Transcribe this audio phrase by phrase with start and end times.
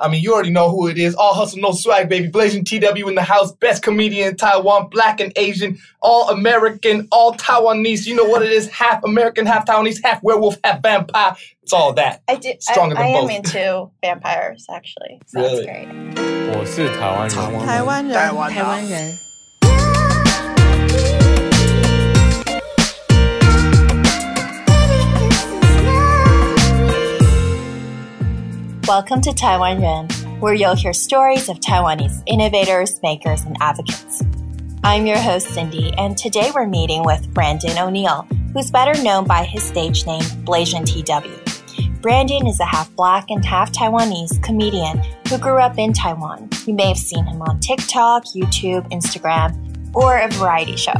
[0.00, 1.14] I mean, you already know who it is.
[1.16, 2.30] All hustle, no swag, baby.
[2.30, 3.52] Blasian TW in the house.
[3.52, 4.88] Best comedian in Taiwan.
[4.90, 5.78] Black and Asian.
[6.00, 7.08] All American.
[7.10, 8.06] All Taiwanese.
[8.06, 8.68] You know what it is?
[8.68, 11.34] Half American, half Taiwanese, half werewolf, half vampire.
[11.62, 12.22] It's all that.
[12.28, 12.52] I do.
[12.60, 13.30] Stronger I, than I both.
[13.30, 15.20] am into vampires, actually.
[15.26, 15.66] So really?
[15.66, 16.48] that's great.
[16.50, 17.66] Oh, 我是台湾人。
[17.66, 18.14] 台湾人。
[18.16, 18.56] 台湾人。
[18.56, 19.27] 台湾人。
[28.88, 30.08] Welcome to Taiwan Ren,
[30.40, 34.22] where you'll hear stories of Taiwanese innovators, makers, and advocates.
[34.82, 39.44] I'm your host, Cindy, and today we're meeting with Brandon O'Neill, who's better known by
[39.44, 42.00] his stage name, Blasian TW.
[42.00, 46.48] Brandon is a half black and half Taiwanese comedian who grew up in Taiwan.
[46.64, 49.54] You may have seen him on TikTok, YouTube, Instagram,
[49.94, 50.98] or a variety show.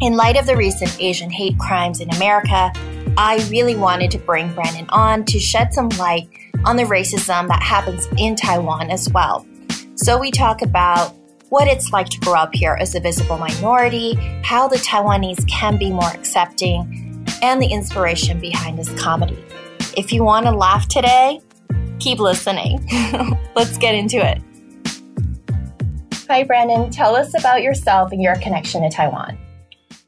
[0.00, 2.72] In light of the recent Asian hate crimes in America,
[3.16, 6.28] I really wanted to bring Brandon on to shed some light
[6.64, 9.46] on the racism that happens in Taiwan as well.
[9.94, 11.14] So we talk about
[11.48, 15.76] what it's like to grow up here as a visible minority, how the Taiwanese can
[15.76, 19.42] be more accepting, and the inspiration behind this comedy.
[19.96, 21.40] If you want to laugh today,
[21.98, 22.86] keep listening.
[23.56, 24.40] Let's get into it.
[26.28, 26.90] Hi, Brandon.
[26.90, 29.36] Tell us about yourself and your connection to Taiwan.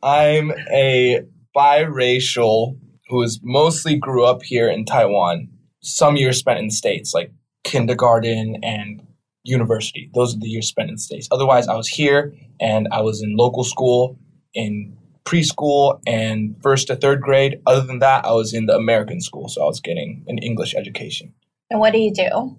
[0.03, 1.23] I'm a
[1.55, 5.49] biracial who is mostly grew up here in Taiwan.
[5.81, 7.33] Some years spent in the States, like
[7.65, 9.03] kindergarten and
[9.45, 10.11] university.
[10.15, 11.29] Those are the years spent in the States.
[11.31, 14.19] Otherwise, I was here and I was in local school,
[14.55, 17.61] in preschool, and first to third grade.
[17.67, 20.75] Other than that, I was in the American school, so I was getting an English
[20.75, 21.33] education.
[21.71, 22.57] And what do you do?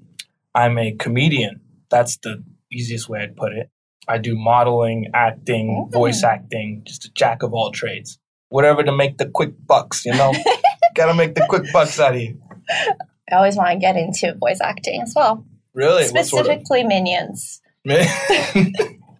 [0.55, 1.61] I'm a comedian.
[1.89, 3.69] That's the easiest way I'd put it.
[4.07, 5.93] I do modeling, acting, Mm.
[5.93, 8.19] voice acting, just a jack of all trades.
[8.53, 10.31] Whatever to make the quick bucks, you know?
[10.95, 12.39] Gotta make the quick bucks out of you.
[13.31, 16.03] I always want to get into voice acting as well, Really?
[16.11, 17.61] What sort of- specifically Minions.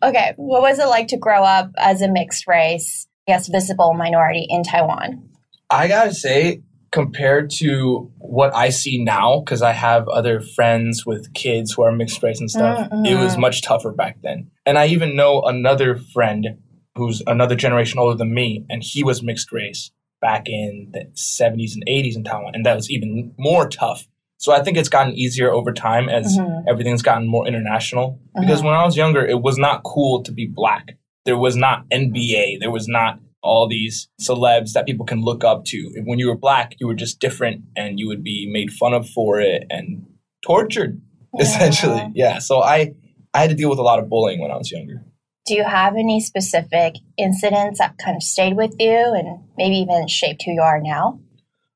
[0.03, 4.45] Okay, what was it like to grow up as a mixed race, yes, visible minority
[4.49, 5.29] in Taiwan?
[5.69, 11.33] I gotta say, compared to what I see now, because I have other friends with
[11.33, 14.51] kids who are mixed race and stuff, Mm, it was much tougher back then.
[14.65, 16.57] And I even know another friend
[16.95, 21.73] who's another generation older than me, and he was mixed race back in the 70s
[21.75, 24.07] and 80s in Taiwan, and that was even more tough.
[24.37, 26.63] So I think it's gotten easier over time as Mhm.
[26.67, 28.19] everything's gotten more international.
[28.39, 28.65] Because Mhm.
[28.65, 30.97] when I was younger, it was not cool to be black.
[31.25, 32.57] There was not NBA.
[32.59, 35.89] There was not all these celebs that people can look up to.
[36.05, 39.07] When you were black, you were just different and you would be made fun of
[39.09, 40.05] for it and
[40.45, 41.01] tortured,
[41.39, 42.03] essentially.
[42.13, 42.39] Yeah.
[42.39, 42.93] So I,
[43.33, 45.03] I had to deal with a lot of bullying when I was younger.
[45.45, 50.07] Do you have any specific incidents that kind of stayed with you and maybe even
[50.07, 51.19] shaped who you are now?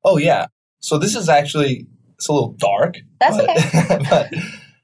[0.04, 0.46] Oh, yeah.
[0.80, 2.96] So this is actually, it's a little dark.
[3.20, 3.98] That's but, okay.
[4.10, 4.32] but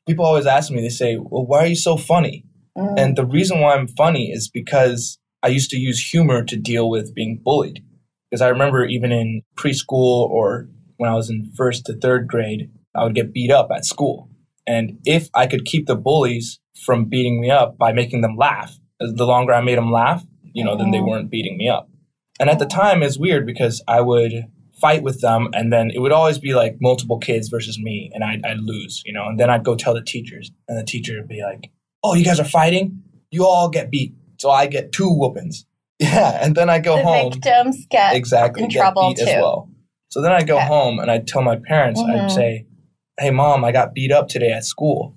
[0.07, 2.45] people always ask me, they say, well, why are you so funny?
[2.77, 2.99] Mm.
[2.99, 6.91] And the reason why I'm funny is because I used to use humor to deal
[6.91, 7.83] with being bullied.
[8.31, 12.71] Because I remember even in preschool or when I was in first to third grade,
[12.95, 14.29] I would get beat up at school.
[14.67, 18.79] And if I could keep the bullies from beating me up by making them laugh,
[19.01, 21.09] the longer I made them laugh, you know, then they Mhm.
[21.09, 21.89] weren't beating me up.
[22.41, 24.47] And at the time, it's weird because I would
[24.81, 28.25] fight with them and then it would always be like multiple kids versus me and
[28.25, 31.15] I'd, I'd lose, you know, and then I'd go tell the teachers and the teacher
[31.17, 31.71] would be like,
[32.03, 33.03] oh, you guys are fighting?
[33.31, 34.15] You all get beat.
[34.39, 35.67] So I get two whoopings.
[36.01, 36.39] Yeah.
[36.45, 37.33] And then I go the home.
[37.33, 38.65] victims get exactly.
[38.65, 39.23] in get trouble too.
[39.23, 39.71] as well.
[40.09, 40.67] So then I'd go Okay.
[40.67, 42.25] home and I'd tell my parents, Mhm.
[42.25, 42.67] I'd say,
[43.19, 45.15] hey, mom, I got beat up today at school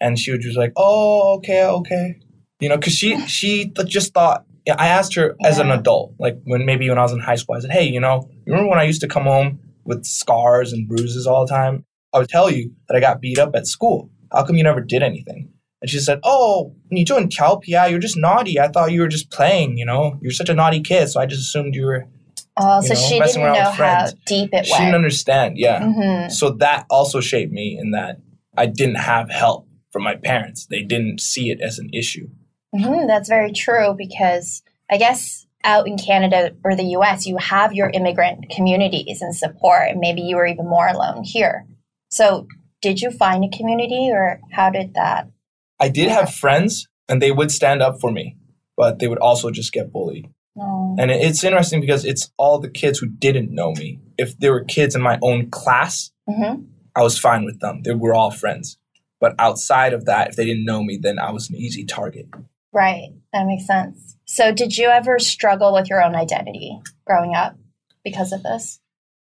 [0.00, 2.20] and she was just like, "Oh, okay, okay,"
[2.60, 4.44] you know, because she she just thought.
[4.66, 5.48] Yeah, I asked her yeah.
[5.48, 7.88] as an adult, like when maybe when I was in high school, I said, "Hey,
[7.88, 11.46] you know, you remember when I used to come home with scars and bruises all
[11.46, 11.86] the time?
[12.12, 14.10] I would tell you that I got beat up at school.
[14.30, 15.50] How come you never did anything?"
[15.80, 17.86] And she said, "Oh, you doing Cal PI?
[17.86, 18.60] You're just naughty.
[18.60, 19.78] I thought you were just playing.
[19.78, 22.06] You know, you're such a naughty kid, so I just assumed you were."
[22.60, 24.78] Oh, you so know, she didn't know how deep it she went.
[24.78, 25.80] She didn't understand, yeah.
[25.80, 26.30] Mm-hmm.
[26.30, 28.18] So that also shaped me in that
[28.56, 30.66] I didn't have help from my parents.
[30.66, 32.28] They didn't see it as an issue.
[32.74, 37.72] hmm That's very true because I guess out in Canada or the US, you have
[37.74, 41.66] your immigrant communities and support, and maybe you were even more alone here.
[42.10, 42.46] So,
[42.80, 45.28] did you find a community or how did that?
[45.80, 48.36] I did have friends, and they would stand up for me,
[48.76, 50.28] but they would also just get bullied.
[50.56, 54.00] Oh, And it's interesting because it's all the kids who didn't know me.
[54.16, 56.62] If there were kids in my own class, hmm
[56.96, 57.82] I was fine with them.
[57.84, 58.76] They were all friends.
[59.20, 62.26] But outside of that, if they didn't know me, then I was an easy target.
[62.72, 63.08] Right.
[63.32, 64.16] That makes sense.
[64.26, 67.56] So, did you ever struggle with your own identity growing up
[68.04, 68.80] because of this?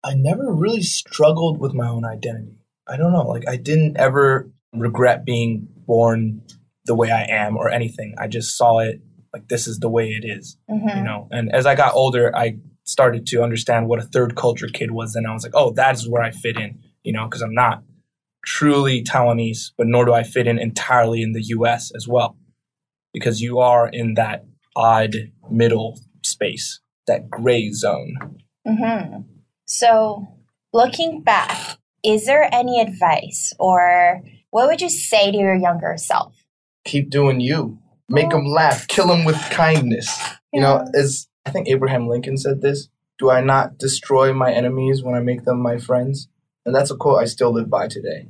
[0.04, 2.56] I never really struggled with my own identity.
[2.88, 3.26] I don't know.
[3.26, 6.42] Like I didn't ever regret being born
[6.86, 8.14] the way I am or anything.
[8.18, 9.00] I just saw it
[9.32, 10.96] like this is the way it is, Mhm.
[10.96, 11.28] you know.
[11.30, 15.14] And as I got older, I started to understand what a third culture kid was,
[15.14, 17.82] and I was like, oh, that's where I fit in, you know, because I'm not
[18.44, 21.92] truly Taiwanese, but nor do I fit in entirely in the U.S.
[21.94, 22.36] as well,
[23.12, 24.44] because you are in that
[24.76, 25.14] odd
[25.50, 28.16] middle space, that gray zone.
[28.66, 29.22] Mm-hmm.
[29.66, 30.26] So,
[30.72, 36.42] looking back, is there any advice or what would you say to your younger self?
[36.84, 37.78] keep doing you.
[38.08, 38.86] Make them laugh.
[38.88, 40.08] Kill them with kindness.
[40.52, 45.02] You know, as I think Abraham Lincoln said this Do I not destroy my enemies
[45.02, 46.28] when I make them my friends?
[46.64, 48.28] And that's a quote I still live by today.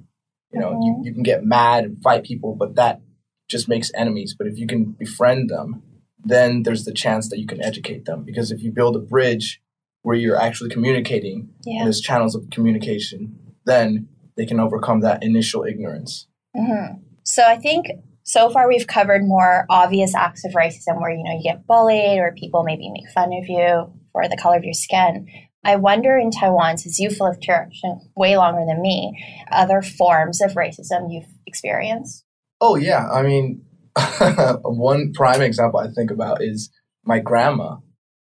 [0.53, 3.01] You know, you, you can get mad and fight people, but that
[3.49, 4.35] just makes enemies.
[4.37, 5.83] But if you can befriend them,
[6.25, 8.25] then there's the chance that you can educate them.
[8.25, 9.61] Because if you build a bridge
[10.03, 15.65] where you're actually communicating, and there's channels of communication, then they can overcome that initial
[15.65, 16.27] ignorance.
[16.57, 17.87] hmm So, I think
[18.25, 22.19] so far we've covered more obvious acts of racism where you know you get bullied
[22.19, 25.29] or people maybe make fun of you for the color of your skin.
[25.65, 27.71] I wonder in Taiwan, since you've lived here
[28.17, 32.25] way longer than me, other forms of racism you've experienced.
[32.61, 33.65] Oh yeah, I mean,
[34.65, 36.71] one prime example I think about is
[37.05, 37.77] my grandma.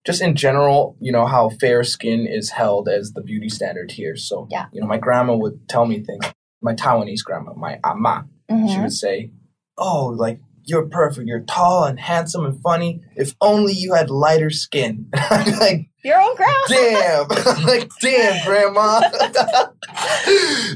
[0.06, 4.16] Just in general, you know how fair skin is held as the beauty standard here.
[4.16, 4.66] So, Yeah.
[4.72, 6.24] you know, my grandma would tell me things.
[6.62, 8.82] My Taiwanese grandma, my ama, she Mhm.
[8.82, 9.30] would say,
[9.78, 11.26] "Oh, like you're perfect.
[11.26, 13.00] You're tall and handsome and funny.
[13.16, 16.54] If only you had lighter skin." I'm like, Your own grandma.
[16.68, 19.00] damn, I'm like, damn, grandma,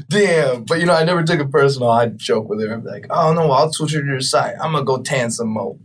[0.09, 0.63] damn.
[0.63, 1.89] But you know, I never took it personal.
[1.91, 2.73] I'd joke with her.
[2.73, 4.55] I'd be like, oh no, I'll switch her to your side.
[4.61, 5.77] I'm gonna go tan some more.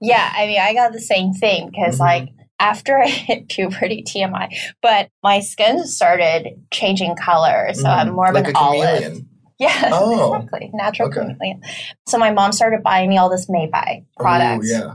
[0.00, 2.00] Yeah, I mean, I got the same thing because, Mhm.
[2.00, 2.28] like,
[2.60, 4.48] after I hit puberty, TMI,
[4.82, 7.70] but my skin started changing color.
[7.74, 8.44] So I'm more of Mm-hmm.
[8.44, 8.80] like an a olive.
[9.02, 9.28] chameleon.
[9.58, 10.34] Yeah, Oh.
[10.34, 10.70] exactly.
[10.72, 11.58] Natural Okay.
[12.06, 14.66] So my mom started buying me all this meibai products.
[14.70, 14.94] Ooh, yeah.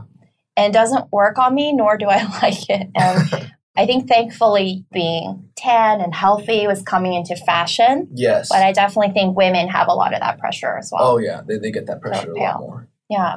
[0.56, 2.88] And it doesn't work on me, nor do I like it.
[2.94, 8.08] And I think thankfully being tan and healthy was coming into fashion.
[8.14, 8.48] Yes.
[8.48, 11.02] But I definitely think women have a lot of that pressure as well.
[11.02, 12.52] oh yeah, they, they get that pressure a Yeah.
[12.52, 12.88] lot more.
[13.10, 13.36] Yeah.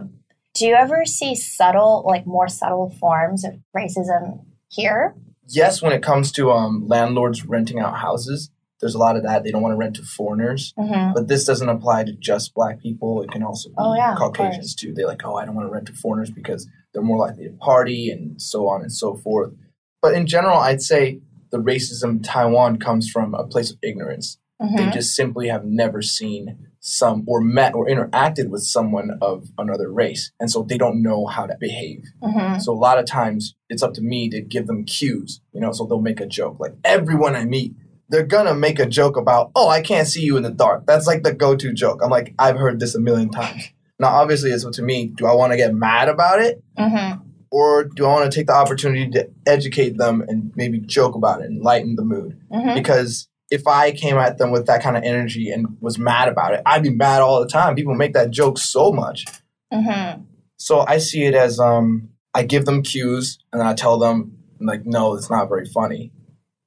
[0.53, 5.15] Do you ever see subtle, like more subtle forms of racism here?
[5.47, 9.43] Yes, when it comes to um, landlords renting out houses, there's a lot of that.
[9.43, 10.73] They don't want to rent to foreigners.
[10.77, 11.13] Mm-hmm.
[11.13, 13.21] But this doesn't apply to just black people.
[13.23, 14.93] It can also be Oh, yeah, Caucasians too.
[14.93, 17.53] They're like, oh, I don't want to rent to foreigners because they're more likely to
[17.53, 19.53] party and so on and so forth.
[20.01, 21.21] But in general, I'd say
[21.51, 24.37] the racism in Taiwan comes from a place of ignorance.
[24.59, 24.91] They Mm-hmm.
[24.91, 30.31] just simply have never seen some or met or interacted with someone of another race.
[30.39, 32.03] And so they don't know how to behave.
[32.23, 32.59] Mm-hmm.
[32.59, 35.71] So a lot of times it's up to me to give them cues, you know,
[35.73, 36.57] so they'll make a joke.
[36.59, 37.75] Like everyone I meet,
[38.09, 40.85] they're gonna make a joke about, oh, I can't see you in the dark.
[40.85, 42.01] That's like the go-to joke.
[42.03, 43.69] I'm like, I've heard this a million times.
[43.99, 45.07] Now, obviously, it's to me.
[45.07, 47.21] Do I want to get mad about it, Mm-hmm.
[47.49, 51.41] or do I want to take the opportunity to educate them and maybe joke about
[51.41, 52.39] it and lighten the mood?
[52.51, 52.75] Mm-hmm.
[52.75, 56.53] Because if I came at them with that kind of energy and was mad about
[56.53, 57.75] it, I'd be mad all the time.
[57.75, 59.25] People make that joke so much.
[59.73, 60.21] Mm-hmm.
[60.57, 64.85] So I see it as um, I give them cues and I tell them like,
[64.85, 66.11] no, it's not very funny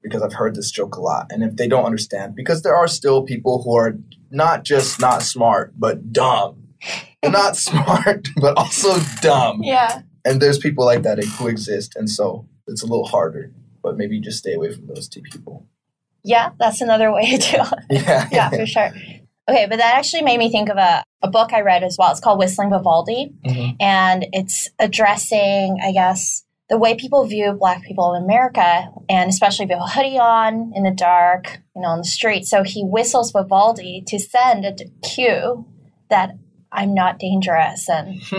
[0.02, 1.26] because I've heard this joke a lot.
[1.30, 3.96] And if they don't understand, because there are still people who are
[4.30, 6.68] not just not smart but dumb,
[7.24, 10.02] not smart but also dumb, Yeah.
[10.24, 13.52] and there's people like that who exist, and so it's a little harder.
[13.82, 15.66] But maybe just stay away from those two people.
[16.22, 17.84] Yeah, that's another way to do it.
[18.04, 18.90] Yeah, yeah, for sure.
[19.48, 22.10] Okay, but that actually made me think of a, a book I read as well.
[22.10, 23.76] It's called Whistling Vivaldi, Mhm.
[23.80, 29.64] and it's addressing, I guess, the way people view Black people in America, and especially
[29.64, 32.46] if you have a hoodie on in the dark, you know, on the street.
[32.46, 34.74] So he whistles Vivaldi to send a
[35.06, 35.66] cue
[36.08, 36.30] that
[36.72, 38.14] I'm not dangerous, and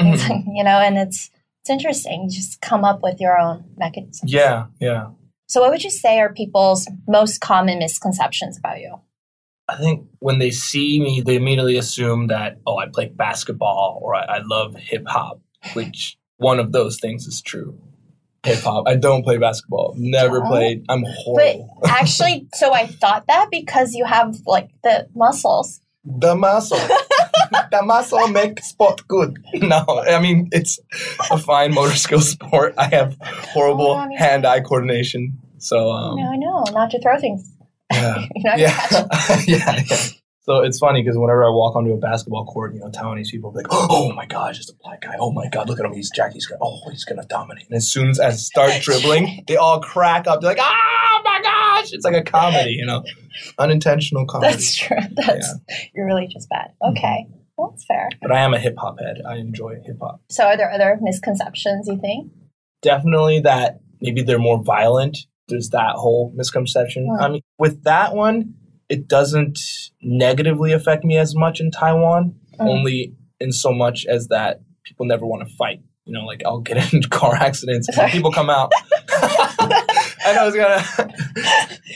[0.48, 1.30] you know, and it's
[1.62, 2.24] it's interesting.
[2.24, 4.32] You just come up with your own mechanisms.
[4.32, 5.10] yeah, yeah.
[5.48, 9.02] So, what would you say are people's most common misconceptions about you?
[9.68, 14.16] I think when they see me, they immediately assume that, oh, I play basketball or
[14.16, 15.42] I, I love hip hop,
[15.74, 17.78] which one of those things is true.
[18.44, 18.86] Hip hop.
[18.88, 19.94] I don't play basketball.
[19.98, 20.84] Never played.
[20.90, 21.78] I'm horrible.
[21.82, 25.80] But actually, so I thought that because you have like the muscles.
[26.04, 26.78] the muscle.
[27.72, 29.38] the muscle makes sport good.
[29.62, 30.80] No, I mean, it's
[31.30, 32.74] a fine motor skill sport.
[32.78, 33.16] I have
[33.54, 35.38] horrible Oh, I mean- hand eye coordination.
[35.60, 37.48] So, um, no, I know, not to throw things.
[37.92, 38.26] yeah.
[38.34, 39.98] You're not gonna catch yeah, yeah, yeah.
[40.44, 43.54] So it's funny because whenever I walk onto a basketball court, you know, Taiwanese people
[43.54, 45.16] like, "Oh my gosh, it's a black guy!
[45.20, 45.94] Oh my god, look at him!
[45.94, 46.56] He's Jackie's guy.
[46.60, 50.42] Oh, he's gonna dominate!" And as soon as I start dribbling, they all crack up.
[50.42, 53.04] They're like, "Oh my gosh, it's like a comedy, you know,
[53.60, 54.54] unintentional comedy.
[54.54, 54.98] That's true.
[55.12, 55.56] That's
[55.94, 56.72] you're really just bad.
[56.84, 58.10] Okay, well, that's fair.
[58.22, 59.22] But I am a hip hop head.
[59.28, 60.22] I enjoy hip hop.
[60.30, 62.32] So, are there other misconceptions you think?
[62.82, 65.20] Definitely that maybe they're more violent.
[65.48, 67.06] There's that whole misconception.
[67.06, 67.24] Hmm.
[67.24, 68.56] I mean, with that one,
[68.96, 69.58] it doesn't
[70.02, 72.68] negatively affect me as much in Taiwan, Mm.
[72.70, 75.80] only in so much as that people never want to fight.
[76.06, 77.88] You know, like I'll get in car accidents.
[77.98, 78.72] and People come out.
[79.60, 80.84] and I was gonna,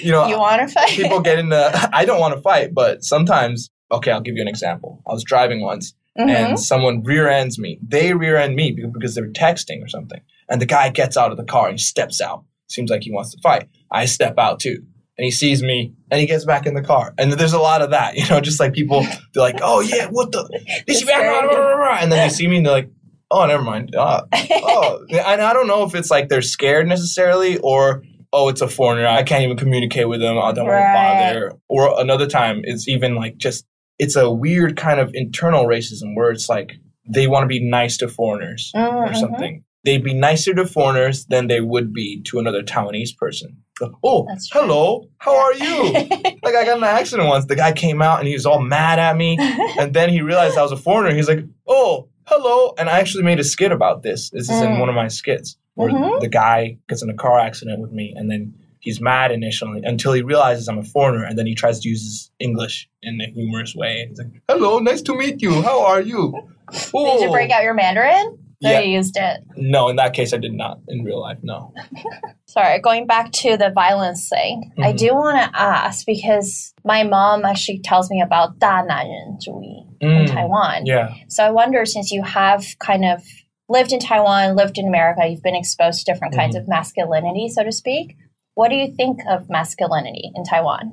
[0.01, 0.89] you know, you want to fight?
[0.89, 1.89] people get into.
[1.93, 3.69] I don't want to fight, but sometimes.
[3.91, 5.01] Okay, I'll give you an example.
[5.07, 6.29] I was driving once, Mhm.
[6.29, 7.77] and someone rear ends me.
[7.87, 10.21] They rear end me because they're texting or something.
[10.49, 12.43] And the guy gets out of the car and he steps out.
[12.67, 13.67] Seems like he wants to fight.
[13.91, 14.77] I step out too.
[15.17, 17.13] And he sees me and he gets back in the car.
[17.17, 19.01] And there's a lot of that, you know, just like people,
[19.33, 20.43] they're like, oh yeah, what the?
[20.87, 22.89] This is back, rah, rah, rah, rah." And then they see me and they're like,
[23.31, 23.95] oh, never mind.
[23.95, 28.03] Uh, oh, and I don't know if it's like they're scared necessarily or
[28.33, 29.07] oh, it's a foreigner.
[29.07, 30.37] I can't even communicate with them.
[30.37, 31.53] I don't want to bother.
[31.69, 33.65] Or another time, it's even like just
[33.97, 36.73] it's a weird kind of internal racism where it's like
[37.07, 39.15] they want to be nice to foreigners or Mhm.
[39.15, 39.63] something.
[39.85, 43.57] They'd be nicer to foreigners than they would be to another Taiwanese person.
[44.03, 45.83] Oh, hello, how are you?
[46.43, 47.45] like I got in an accident once.
[47.45, 49.37] The guy came out and he was all mad at me,
[49.79, 51.13] and then he realized I was a foreigner.
[51.15, 54.29] He's like, "Oh, hello," and I actually made a skit about this.
[54.31, 54.79] This is in Mm.
[54.79, 56.19] one of my skits where Mhm.
[56.21, 60.13] the guy gets in a car accident with me, and then he's mad initially until
[60.13, 63.27] he realizes I'm a foreigner, and then he tries to use his English in a
[63.31, 64.05] humorous way.
[64.09, 65.61] He's like, "Hello, nice to meet you.
[65.61, 66.31] How are you?"
[66.71, 66.89] Did you
[67.27, 68.37] "Oh." break out your Mandarin?
[68.64, 68.80] Or Yeah.
[68.80, 69.40] you used it?
[69.56, 71.38] No, in that case, I did not in real life.
[71.42, 71.72] No.
[72.46, 74.98] Sorry, going back to the violence thing, I Mhm.
[74.98, 80.84] do want to ask because my mom actually tells me about 大男人主义 in Mm, Taiwan.
[80.84, 81.14] Yeah.
[81.28, 83.22] So I wonder, since you have kind of
[83.68, 87.62] lived in Taiwan, lived in America, you've been exposed to different kinds of masculinity, so
[87.62, 88.16] to speak.
[88.54, 90.92] What do you think of masculinity in Taiwan?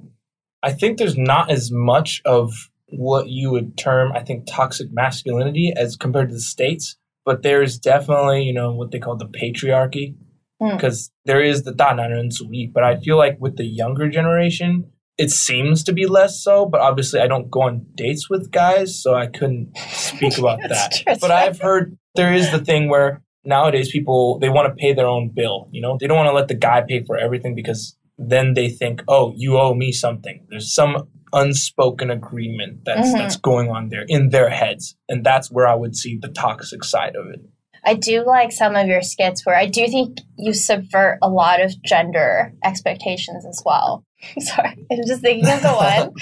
[0.64, 5.74] I think there's not as much of what you would term, I think, toxic masculinity
[5.76, 6.96] as compared to the states.
[7.25, 10.15] but there's definitely you know what they call the patriarchy
[10.61, 10.73] hmm.
[10.73, 11.11] because mm.
[11.27, 15.93] there is the Dananrenzuyi, but I feel like with the younger generation it seems to
[15.93, 19.77] be less so but obviously I don't go on dates with guys so I couldn't
[19.77, 24.49] speak about that true, but I've heard there is the thing where nowadays people they
[24.49, 26.83] want to pay their own bill you know they don't want to let the guy
[26.87, 32.11] pay for everything because then they think oh you owe me something there's some unspoken
[32.11, 33.19] agreement that's Mhm.
[33.19, 36.85] that's going on there in their heads, and that's where I would see the toxic
[36.85, 37.41] side of it.
[37.85, 41.61] I do like some of your skits where I do think you subvert a lot
[41.61, 44.05] of gender expectations as well.
[44.39, 46.13] Sorry, I'm just thinking of the one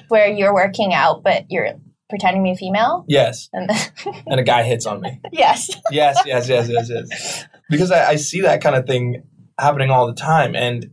[0.08, 1.72] where you're working out, but you're
[2.08, 3.04] pretending to be female.
[3.08, 3.68] Yes, And
[4.28, 5.20] and a guy hits on me.
[5.32, 7.46] yes, Yes, yes, yes, yes, yes.
[7.68, 9.24] Because I, I see that kind of thing
[9.58, 10.54] happening all the time.
[10.54, 10.86] And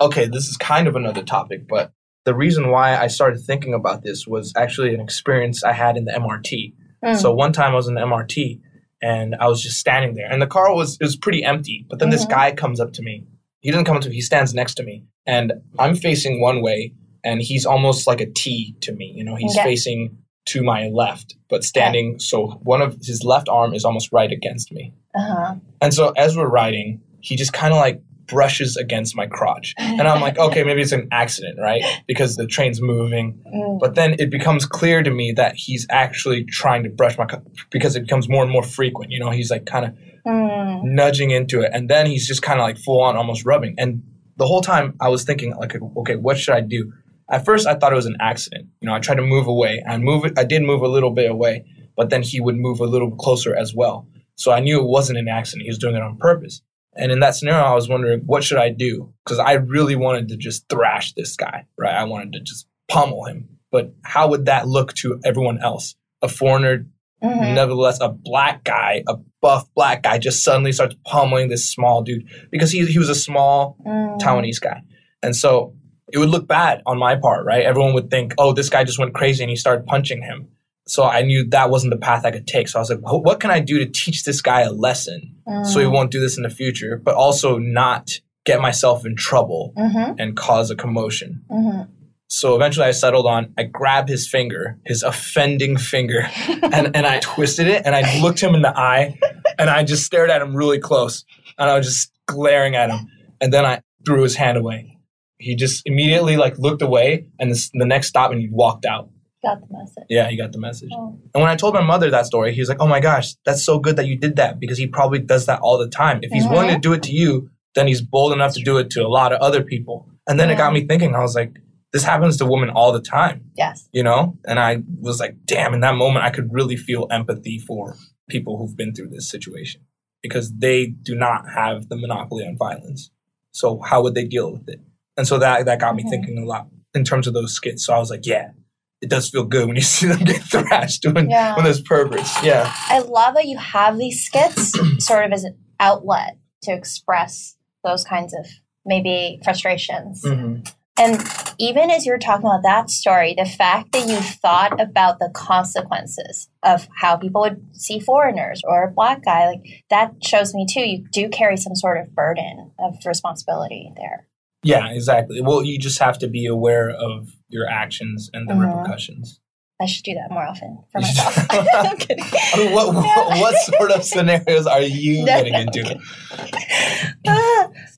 [0.00, 1.92] okay, this is kind of another topic, but
[2.24, 6.04] the reason why I started thinking about this was actually an experience I had in
[6.04, 6.74] the MRT.
[7.04, 7.16] Mm.
[7.16, 8.60] So one time I was in the MRT
[9.02, 11.84] and I was just standing there, and the car was it was pretty empty.
[11.90, 12.30] But then this Mhm.
[12.30, 13.24] guy comes up to me.
[13.60, 14.14] He doesn't come up to me.
[14.16, 16.92] He stands next to me, and I'm facing one way,
[17.24, 19.12] and he's almost like a T to me.
[19.16, 19.64] You know, he's Okay.
[19.70, 22.18] facing to my left, but standing.
[22.18, 24.92] So one of his left arm is almost right against me.
[25.14, 25.56] uh-huh.
[25.80, 28.00] And so as we're riding, he just kind of like
[28.32, 29.74] brushes against my crotch.
[29.78, 31.82] And I'm like, okay, maybe it's an accident, right?
[32.06, 33.40] Because the train's moving.
[33.54, 33.78] Mm.
[33.78, 37.42] But then it becomes clear to me that he's actually trying to brush my co-
[37.70, 39.10] because it becomes more and more frequent.
[39.12, 39.92] You know, he's like kind of
[40.24, 40.84] Mm.
[40.84, 43.74] nudging into it, and then he's just kind of like full on almost rubbing.
[43.76, 44.02] And
[44.36, 46.92] the whole time I was thinking, like, okay, what should I do?
[47.28, 48.68] At first, I thought it was an accident.
[48.80, 49.82] You know, I tried to move away.
[49.84, 50.38] I move it.
[50.38, 51.64] I did move a little bit away,
[51.96, 54.06] but then he would move a little closer as well.
[54.36, 55.64] So I knew it wasn't an accident.
[55.64, 56.62] He was doing it on purpose.
[56.94, 59.12] And in that scenario, I was wondering, what should I do?
[59.24, 61.94] Because I really wanted to just thrash this guy, right?
[61.94, 63.48] I wanted to just pummel him.
[63.70, 65.94] But how would that look to everyone else?
[66.20, 66.86] A foreigner
[67.22, 67.54] Mhm.
[67.54, 72.26] Nevertheless, a black guy, a buff black guy, just suddenly starts pummeling this small dude
[72.50, 74.18] because he, he was a small Mm.
[74.20, 74.80] Taiwanese guy.
[75.22, 75.74] And so
[76.12, 77.64] it would look bad on my part, right?
[77.64, 80.48] Everyone would think, oh, this guy just went crazy and he started punching him.
[80.88, 82.66] So I knew that wasn't the path I could take.
[82.66, 85.31] So I was like, what can I do to teach this guy a lesson
[85.64, 85.92] so he Mm.
[85.92, 88.10] won't do this in the future, but also not
[88.44, 90.16] get myself in trouble Mhm.
[90.18, 91.42] and cause a commotion?
[91.50, 91.88] Mhm.
[92.28, 96.26] So eventually I settled on I grabbed his finger, his offending finger,
[96.72, 99.18] and, and I twisted it and I looked him in the eye
[99.58, 101.24] and I just stared at him really close
[101.58, 103.06] and I was just glaring at him.
[103.40, 104.96] And then I threw his hand away.
[105.38, 109.10] He just immediately like looked away and this, the next stop and he walked out.
[109.44, 110.04] Got the message.
[110.08, 110.90] Yeah, he got the message.
[110.94, 111.18] Oh.
[111.34, 113.64] And when I told my mother that story, he was like, "Oh my gosh, that's
[113.64, 116.20] so good that you did that because he probably does that all the time.
[116.22, 118.90] If he's willing to do it to you, then he's bold enough to do it
[118.90, 121.56] to a lot of other people." And then it got me thinking, I was like,
[121.92, 123.88] this happens to women all the time, Yes.
[123.92, 124.38] you know?
[124.46, 127.96] And I was like, damn, in that moment, I could really feel empathy for
[128.30, 129.82] people who've been through this situation
[130.22, 133.10] because they do not have the monopoly on violence.
[133.50, 134.80] So how would they deal with it?
[135.18, 136.08] And so that, that got me Mhm.
[136.10, 137.84] thinking a lot in terms of those skits.
[137.84, 138.52] So I was like, yeah,
[139.02, 141.54] it does feel good when you see them get thrashed when, Yeah.
[141.56, 142.42] when there's perverts.
[142.42, 142.72] Yeah.
[142.88, 144.72] I love that you have these skits
[145.04, 148.46] sort of as an outlet to express those kinds of
[148.86, 150.22] maybe frustrations.
[150.24, 150.62] Mm-hmm.
[151.00, 151.24] And
[151.58, 156.48] even as you're talking about that story, the fact that you thought about the consequences
[156.62, 160.82] of how people would see foreigners or a black guy, like that shows me too,
[160.82, 164.28] you do carry some sort of burden of responsibility there.
[164.62, 165.40] Yeah, exactly.
[165.40, 168.66] Well, you just have to be aware of your actions and the Mhm.
[168.66, 169.40] repercussions.
[169.80, 171.36] I should do that more often for myself.
[171.50, 172.24] I'm kidding.
[172.24, 176.00] I mean, what, what, what sort of scenarios are you No, getting no, into?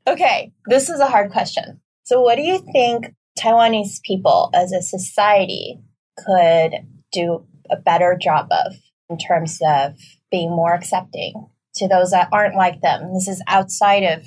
[0.07, 1.81] Okay, this is a hard question.
[2.05, 5.81] So, what do you think Taiwanese people as a society
[6.19, 6.73] could
[7.13, 8.75] do a better job of
[9.09, 9.97] in terms of
[10.31, 13.13] being more accepting to those that aren't like them?
[13.15, 14.27] This is outside of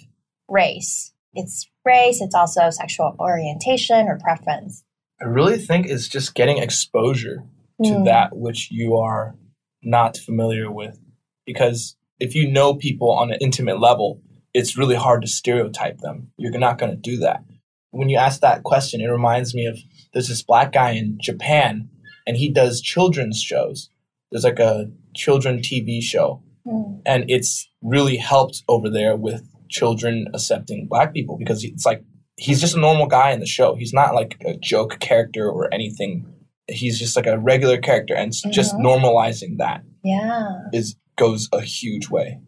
[0.50, 1.14] race.
[1.34, 4.84] It's race, it's also sexual orientation or preference.
[5.22, 7.44] I really think it's just getting exposure
[7.84, 8.04] to Hmm.
[8.06, 9.36] that which you are
[9.84, 11.00] not familiar with.
[11.46, 14.22] Because if you know people on an intimate level,
[14.54, 16.32] it's really hard to stereotype them.
[16.38, 17.44] You're not going to do that.
[17.92, 19.78] When you ask that question, it reminds me of
[20.14, 21.90] there's this black guy in Japan
[22.26, 23.90] and he does children's shows.
[24.32, 27.00] There's like a children TV show Hmm.
[27.06, 32.04] and it's really helped over there with children accepting black people because it's like
[32.38, 33.76] he's just a normal guy in the show.
[33.76, 36.26] He's not like a joke character or anything.
[36.70, 40.50] He's just like a regular character, and s- just normalizing that Yeah.
[40.74, 42.40] is goes a huge way.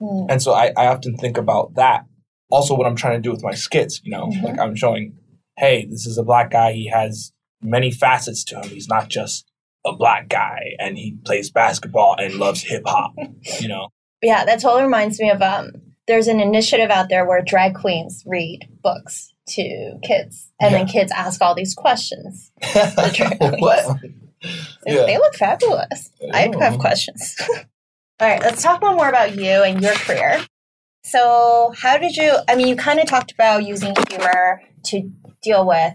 [0.00, 0.26] Hmm.
[0.28, 2.04] And so I, I often think about that.
[2.50, 4.42] Also, what I'm trying to do with my skits, you know, Mhm.
[4.42, 5.14] like I'm showing,
[5.56, 6.72] hey, this is a black guy.
[6.72, 8.68] He has many facets to him.
[8.68, 9.46] He's not just
[9.86, 13.12] a black guy, and he plays basketball and loves hip hop.
[13.60, 13.88] You know,
[14.20, 15.70] Yeah, that totally reminds me of um
[16.10, 21.12] there's an initiative out there where drag queens read books to kids and then kids
[21.12, 22.50] ask all these questions.
[23.14, 23.60] drag queens.
[23.60, 24.00] what?
[24.84, 25.06] They, Yeah.
[25.06, 26.10] they look fabulous.
[26.34, 26.58] I Oh.
[26.58, 27.36] have questions.
[28.20, 30.44] all right, let's talk more about you and your career.
[31.04, 35.10] So, how did you I mean, you kind of talked about using humor to
[35.42, 35.94] deal with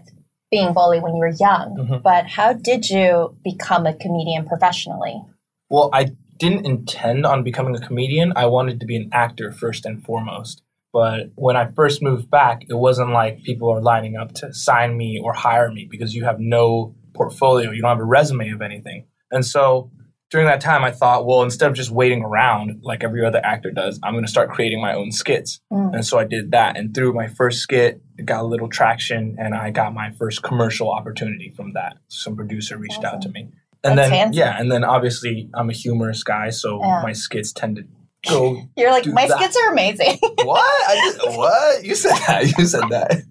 [0.50, 2.02] being bullied when you were young, Mhm.
[2.02, 5.20] but how did you become a comedian professionally?
[5.68, 8.32] Well, I didn't intend on becoming a comedian.
[8.36, 10.62] I wanted to be an actor first and foremost.
[10.92, 14.96] But when I first moved back, it wasn't like people are lining up to sign
[14.96, 18.62] me or hire me because you have no portfolio, you don't have a resume of
[18.62, 19.06] anything.
[19.30, 19.90] And so
[20.30, 23.70] during that time, I thought, well, instead of just waiting around like every other actor
[23.70, 25.60] does, I'm going to start creating my own skits.
[25.72, 25.94] Mm.
[25.94, 26.76] And so I did that.
[26.76, 30.42] And through my first skit, it got a little traction and I got my first
[30.42, 31.98] commercial opportunity from that.
[32.08, 33.50] Some producer reached out to me.
[33.86, 34.38] And That's then, fancy.
[34.38, 37.00] yeah, and then obviously I'm a humorous guy, so Yeah.
[37.02, 37.82] my skits tend to
[38.28, 39.38] go, You're like, my that.
[39.38, 40.18] skits are amazing.
[40.44, 40.88] what?
[40.90, 41.84] I did, what?
[41.84, 42.58] You said that.
[42.58, 43.22] You said that.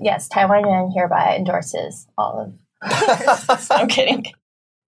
[0.00, 2.52] yes, Taiwan Ren hereby endorses all of.
[3.70, 4.24] I'm kidding.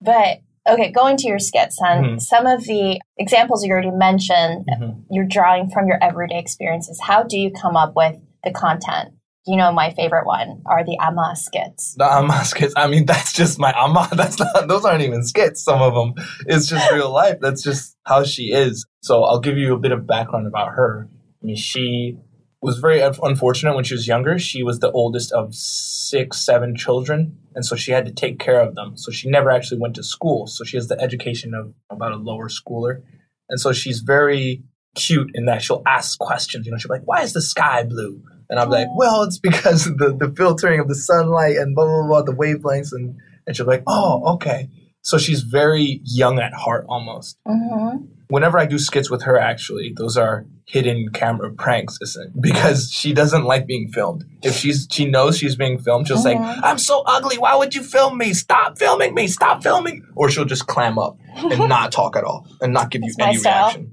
[0.00, 2.20] But okay, going to your skits, and Mhm.
[2.20, 5.02] some of the examples you already mentioned, Mhm.
[5.10, 7.00] you're drawing from your everyday experiences.
[7.02, 9.14] How do you come up with the content?
[9.46, 11.94] You know, my favorite one are the Ama skits.
[11.96, 12.74] The Amma skits.
[12.76, 14.08] I mean, that's just my Amma.
[14.12, 14.68] That's not.
[14.68, 15.62] Those aren't even skits.
[15.64, 16.14] Some of them.
[16.46, 17.38] It's just real life.
[17.40, 18.86] That's just how she is.
[19.02, 21.08] So I'll give you a bit of background about her.
[21.42, 22.18] I mean, she
[22.62, 24.38] was very unfortunate when she was younger.
[24.38, 28.60] She was the oldest of six, seven children, and so she had to take care
[28.60, 28.96] of them.
[28.96, 30.46] So she never actually went to school.
[30.46, 33.00] So she has the education of about a lower schooler,
[33.48, 34.62] and so she's very
[34.94, 36.66] cute in that she'll ask questions.
[36.66, 39.38] You know, she'll be like, "Why is the sky blue?" And I'm like, "Well, it's
[39.38, 43.16] because of the the filtering of the sunlight and blah blah blah, the wavelengths." And
[43.46, 44.68] and she'll like, "Oh, okay."
[45.02, 48.04] So she's very young at heart almost Mm-hmm.
[48.28, 52.32] whenever I do skits with her, actually, those are hidden camera pranks, isn't?
[52.40, 54.24] Because she doesn't like being filmed.
[54.42, 56.60] If she's she knows she's being filmed, she'll say, Mhm.
[56.62, 57.38] "I'm so ugly.
[57.38, 58.34] Why would you film me?
[58.34, 59.26] Stop filming me.
[59.28, 63.02] Stop filming." Or she'll just clam up and not talk at all and not give
[63.02, 63.66] you That's my any style.
[63.68, 63.92] reaction.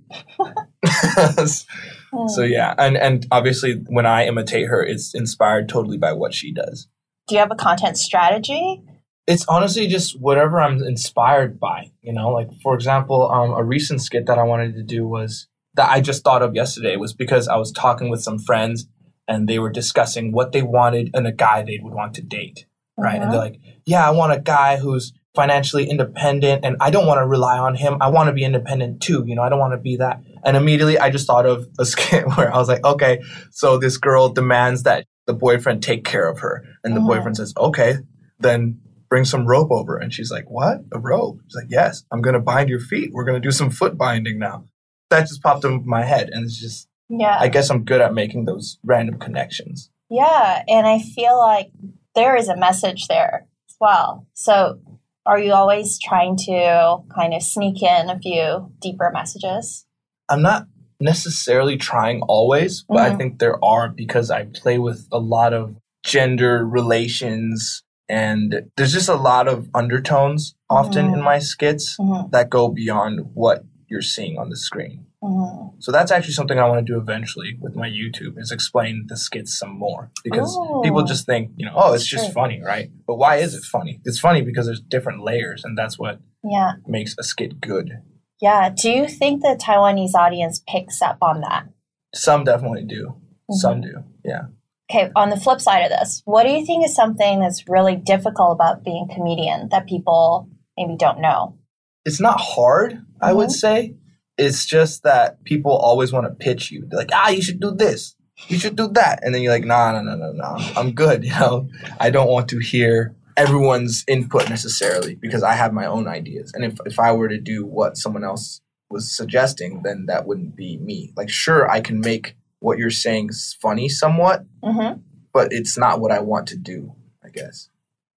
[2.27, 6.53] so yeah, and and obviously when I imitate her, it's inspired totally by what she
[6.53, 6.87] does.
[7.27, 8.81] Do you have a content strategy?
[9.27, 11.91] it's honestly just whatever I'm inspired by.
[12.01, 15.47] You know, like for example, um, a recent skit that I wanted to do was
[15.75, 18.87] that I just thought of yesterday was because I was talking with some friends
[19.27, 22.65] and they were discussing what they wanted in a guy they would want to date,
[22.97, 23.21] right?
[23.21, 27.19] And they're like, "Yeah, I want a guy who's financially independent and I don't want
[27.19, 27.97] to rely on him.
[27.99, 29.23] I want to be independent too.
[29.27, 31.85] You know, I don't want to be that." And immediately I just thought of a
[31.93, 36.27] skit where I was like, "Okay, so this girl demands that the boyfriend take care
[36.27, 36.63] of her.
[36.83, 37.45] And the boyfriend uh-huh.
[37.45, 37.95] says, okay,
[38.39, 38.79] then
[39.09, 39.97] bring some rope over.
[39.97, 40.79] And she's like, what?
[40.91, 41.39] A rope?
[41.47, 43.11] She's like, yes, I'm going to bind your feet.
[43.13, 44.65] We're going to do some foot binding now.
[45.09, 46.29] That just popped into my head.
[46.31, 47.37] And it's just, Yeah.
[47.39, 49.91] I guess I'm good at making those random connections.
[50.09, 51.69] Yeah, and I feel like
[52.15, 54.25] there is a message there as well.
[54.33, 54.79] So,
[55.25, 59.85] are you always trying to kind of sneak in a few deeper messages?
[60.29, 60.67] I'm not
[60.99, 63.17] necessarily trying always, but I Mhm.
[63.17, 69.09] think there are because I play with a lot of gender relations and there's just
[69.09, 71.13] a lot of undertones often Mhm.
[71.15, 72.29] in my skits Mm-hmm.
[72.31, 75.05] that go beyond what you're seeing on the screen.
[75.21, 75.75] Mm-hmm.
[75.79, 79.17] So that's actually something I want to do eventually with my YouTube is explain the
[79.17, 80.81] skits some more because Oh.
[80.81, 82.33] people just think, you know, oh, it's just Sure.
[82.33, 82.89] funny, right?
[83.05, 83.99] But why is it funny?
[84.05, 87.99] It's funny because there's different layers and that's what Yeah, makes a skit good.
[88.41, 88.69] Yeah.
[88.69, 91.67] Do you think the Taiwanese audience picks up on that?
[92.15, 93.15] Some definitely do.
[93.51, 94.03] Some do.
[94.25, 94.43] Yeah.
[94.89, 97.95] Okay, on the flip side of this, what do you think is something that's really
[97.97, 101.57] difficult about being a comedian that people maybe don't know?
[102.05, 103.51] it's not hard, I would Mhm.
[103.51, 103.95] say.
[104.37, 106.85] It's just that people always want to pitch you.
[106.87, 108.15] They're like, ah, you should do this.
[108.47, 109.19] You should do that.
[109.23, 110.55] And then you're like, nah, no, no, no, no.
[110.77, 111.23] I'm good.
[111.25, 111.67] You know,
[111.99, 116.51] I don't want to hear everyone's input necessarily because I have my own ideas.
[116.53, 120.55] And if, if I were to do what someone else was suggesting, then that wouldn't
[120.55, 121.13] be me.
[121.15, 123.29] Like, sure, I can make what you're saying
[123.61, 124.99] funny somewhat, Mm-hmm.
[125.33, 127.69] but it's not what I want to do, I guess.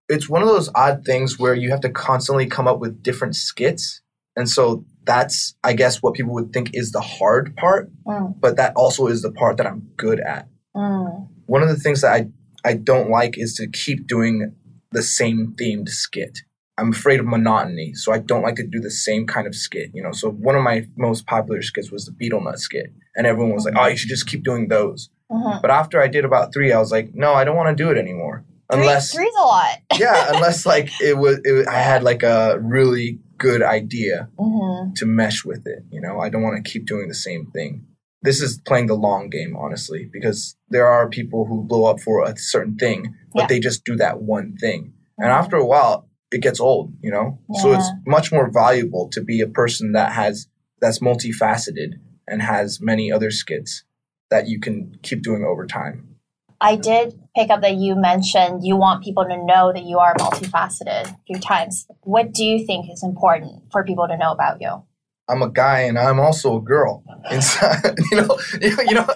[0.09, 3.37] It's one of those odd things where you have to constantly come up with different
[3.37, 4.01] skits.
[4.37, 8.41] And so that's, I guess, what people would think is the hard part, Mm.
[8.41, 10.49] but that also is the part that I'm good at.
[10.75, 11.29] Mm.
[11.47, 12.29] One of the things that I,
[12.65, 14.55] I don't like is to keep doing
[14.93, 16.41] the same themed skit.
[16.79, 19.91] I'm afraid of monotony, so I don't like to do the same kind of skit.
[19.93, 23.27] You know, so one of my most popular skits was the Betel Nut skit, and
[23.27, 25.61] everyone was like, "Oh, you should just keep doing those." Mm-hmm.
[25.61, 27.91] But after I did about three, I was like, "No, I don't want to do
[27.91, 29.79] it anymore." Unless Three, three's a lot.
[29.99, 34.95] yeah, unless like it was, it, I had like a really good idea Mm-hmm.
[34.95, 35.85] to mesh with it.
[35.91, 37.85] You know, I don't want to keep doing the same thing.
[38.23, 42.23] This is playing the long game, honestly, because there are people who blow up for
[42.25, 43.47] a certain thing, but Yeah.
[43.47, 46.93] they just do that one thing, and after a while, it gets old.
[47.01, 50.49] You know, so it's much more valuable to be a person that has
[50.81, 51.95] that's multifaceted
[52.27, 53.85] and has many other skits
[54.31, 56.17] that you can keep doing over time.
[56.61, 60.15] I did pick up that you mentioned you want people to know that you are
[60.15, 61.87] multifaceted a few times.
[62.03, 64.83] What do you think is important for people to know about you?
[65.31, 67.03] I'm a guy and I'm also a girl.
[67.31, 69.07] Inside, you know, you know,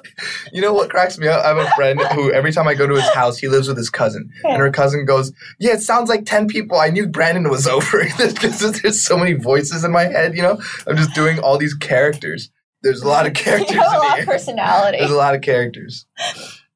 [0.52, 1.44] you know, what cracks me up?
[1.44, 3.76] I have a friend who every time I go to his house, he lives with
[3.76, 6.78] his cousin, and her cousin goes, "Yeah, it sounds like ten people.
[6.78, 10.36] I knew Brandon was over because there's so many voices in my head.
[10.36, 12.50] You know, I'm just doing all these characters.
[12.82, 14.98] There's a lot of characters you have a lot of personality.
[14.98, 16.06] There's a lot of characters.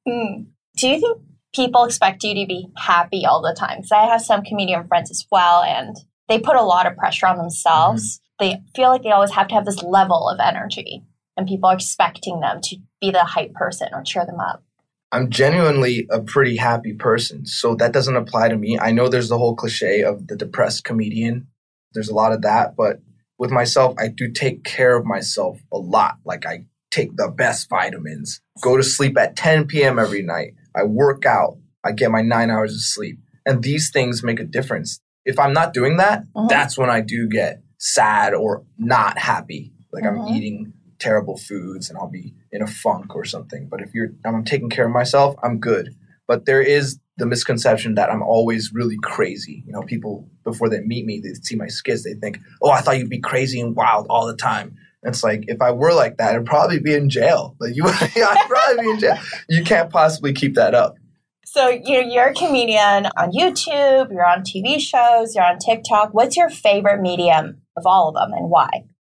[0.08, 0.44] Hmm.
[0.78, 1.18] Do you think
[1.54, 3.78] people expect you to be happy all the time?
[3.78, 5.94] Because I have some comedian friends as well, and
[6.28, 8.20] they put a lot of pressure on themselves.
[8.38, 11.02] They feel like they always have to have this level of energy,
[11.36, 14.62] and people are expecting them to be the hype person or cheer them up.
[15.10, 18.78] I'm genuinely a pretty happy person, so that doesn't apply to me.
[18.78, 21.48] I know there's the whole cliche of the depressed comedian.
[21.94, 23.00] There's a lot of that, but
[23.38, 26.18] with myself, I do take care of myself a lot.
[26.24, 29.98] Like I take the best vitamins, go to sleep at 10 p.m.
[29.98, 30.54] every night.
[30.76, 33.18] I work out, I get my nine hours of sleep.
[33.46, 35.00] And these things make a difference.
[35.24, 36.48] If I'm not doing that, Mhm.
[36.48, 39.72] that's when I do get sad or not happy.
[39.92, 40.08] Like Mhm.
[40.28, 43.68] I'm eating terrible foods and I'll be in a funk or something.
[43.70, 45.94] But if you're I'm taking care of myself, I'm good.
[46.26, 49.62] But there is the misconception that I'm always really crazy.
[49.66, 52.80] You know, people before they meet me, they see my skits, they think, "Oh, I
[52.80, 55.92] thought you'd be crazy and wild all the time." And it's like if I were
[55.94, 57.56] like that, I'd probably be in jail.
[57.60, 59.18] Like you, I'd probably be in jail.
[59.48, 60.96] You can't possibly keep that up.
[61.44, 66.12] So you're, you're a comedian on YouTube, you're on TV shows, you're on TikTok.
[66.12, 68.69] What's your favorite medium of all of them and why?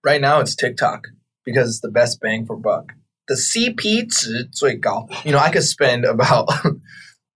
[0.04, 1.08] Right now, it's TikTok
[1.46, 2.94] because it's the best bang for buck.
[3.28, 5.08] The CP 值最高.
[5.24, 6.50] You know, I could spend about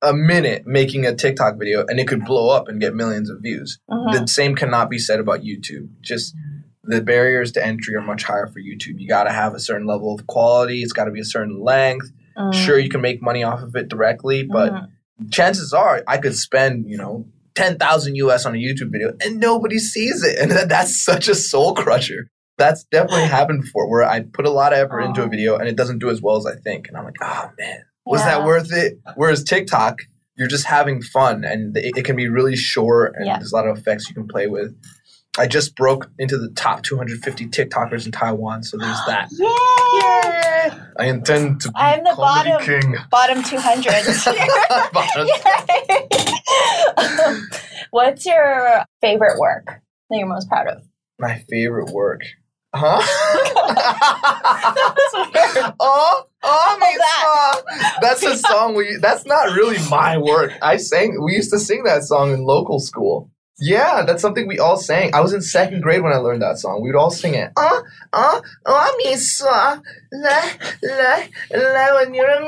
[0.02, 3.42] a minute making a TikTok video and it could blow up and get millions of
[3.42, 3.80] views.
[3.90, 4.12] Mhm.
[4.12, 5.88] The same cannot be said about YouTube.
[6.02, 6.36] Just
[6.84, 9.00] the barriers to entry are much higher for YouTube.
[9.00, 10.84] You got to have a certain level of quality.
[10.84, 12.12] It's got to be a certain length.
[12.38, 12.54] Mm.
[12.54, 14.88] Sure, you can make money off of it directly, but Mhm.
[15.32, 19.79] chances are I could spend, you know, 10,000 US on a YouTube video and nobody
[19.79, 20.39] sees it.
[20.39, 22.29] And that- that's such a soul crusher.
[22.59, 25.69] That's definitely happened before where I put a lot of effort into a video and
[25.69, 26.89] it doesn't do as well as I think.
[26.89, 28.39] And I'm like, oh man, was Yeah.
[28.39, 28.99] that worth it?
[29.17, 30.01] Whereas TikTok,
[30.37, 33.39] you're just having fun and it, it can be really short and Yeah.
[33.39, 34.75] there's a lot of effects you can play with.
[35.39, 39.29] I just broke into the top 250 TikTokers in Taiwan, so there's that.
[39.33, 40.79] Yay!
[40.99, 42.95] I intend to be I'm the bottom- king.
[43.11, 43.93] Bottom 200.
[44.93, 45.27] Bottom.
[47.91, 49.67] What's your favorite work
[50.11, 50.83] that you're most proud of?
[51.19, 52.21] My favorite work.
[52.75, 53.03] Huh?
[55.15, 55.75] was weird.
[55.81, 57.63] oh, oh, that.
[57.67, 57.99] that.
[58.01, 58.97] That's a song we.
[58.97, 60.53] That's not really my work.
[60.63, 61.23] I sang.
[61.23, 63.31] We used to sing that song in local school.
[63.65, 65.15] Yeah, that's something we all sang.
[65.15, 66.83] I was in second grade when I learned that song.
[66.83, 67.53] We would all sing it.
[67.57, 69.79] Uh, uh, oh, me saw
[70.13, 70.43] la
[70.83, 71.23] la
[71.55, 72.43] la when you're a.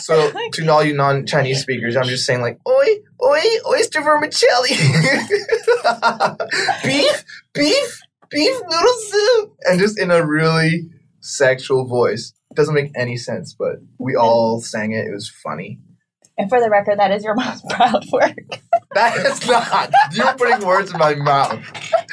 [0.00, 2.86] So to all you non-Chinese speakers, I'm just saying like, oi,
[3.22, 4.70] oi, oyster vermicelli,
[6.82, 10.88] beef, beef, beef noodle soup, and just in a really
[11.20, 12.32] sexual voice.
[12.54, 15.06] Doesn't make any sense, but we all sang it.
[15.06, 15.80] It was funny.
[16.38, 18.36] And for the record, that is your most proud work.
[18.94, 19.90] That is not.
[20.12, 21.64] You're putting words in my mouth.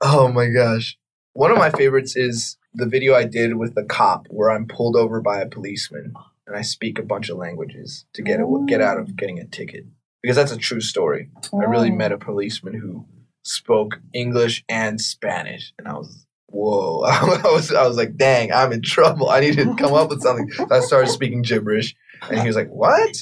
[0.00, 0.98] oh my gosh.
[1.32, 4.96] One of my favorites is the video I did with the cop where I'm pulled
[4.96, 6.12] over by a policeman
[6.46, 9.46] and I speak a bunch of languages to get a, get out of getting a
[9.46, 9.84] ticket.
[10.22, 11.30] Because that's a true story.
[11.52, 11.96] I really Mm.
[11.98, 13.06] met a policeman who
[13.44, 17.02] spoke English and Spanish and I was whoa.
[17.06, 19.30] I was I was like, dang, I'm in trouble.
[19.30, 20.50] I need to come up with something.
[20.50, 21.94] So I started speaking gibberish
[22.30, 23.14] and he was like, What?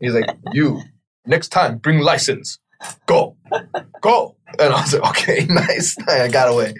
[0.00, 0.80] He's like, You,
[1.26, 2.58] next time, bring license.
[3.06, 3.36] Go.
[4.00, 4.36] Go.
[4.58, 5.96] And I was like, Okay, nice.
[6.08, 6.74] I got away.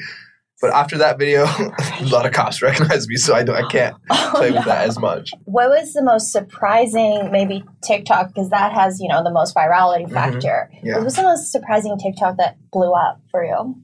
[0.62, 1.44] But after that video,
[2.00, 4.86] a lot of cops recognized me, so I don't I can't Oh, play with that
[4.86, 5.30] as much.
[5.44, 10.06] What was the most surprising, maybe TikTok, because that has, you know, the most virality
[10.06, 10.12] Mhm.
[10.12, 10.70] factor.
[10.82, 10.96] Yeah.
[10.96, 13.74] What was the most surprising TikTok that blew up for you?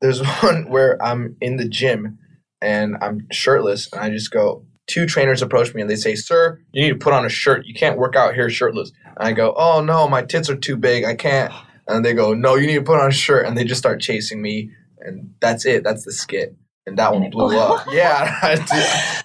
[0.00, 2.18] There's one where I'm in the gym
[2.60, 6.60] and I'm shirtless and I just go, two trainers approach me and they say, Sir,
[6.72, 7.66] you need to put on a shirt.
[7.66, 8.92] You can't work out here shirtless.
[9.16, 11.04] And I go, Oh no, my tits are too big.
[11.04, 11.52] I can't.
[11.86, 13.46] And they go, No, you need to put on a shirt.
[13.46, 14.70] And they just start chasing me.
[15.00, 15.84] And that's it.
[15.84, 16.56] That's the skit.
[16.86, 17.86] And that And one blew up.
[17.92, 18.56] Yeah.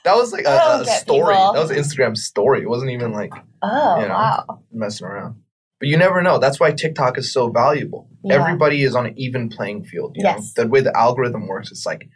[0.03, 1.33] That was like a, a story.
[1.33, 1.53] people.
[1.53, 2.61] That was an Instagram story.
[2.61, 3.31] It wasn't even like
[3.61, 4.13] Oh, You know.
[4.13, 4.59] wow.
[4.73, 5.35] messing around.
[5.79, 6.39] But you never know.
[6.39, 8.07] That's why TikTok is so valuable.
[8.23, 8.35] Yeah.
[8.35, 10.15] Everybody is on an even playing field.
[10.15, 10.53] You Yes.
[10.55, 10.63] know?
[10.63, 12.07] The way the algorithm works, it's like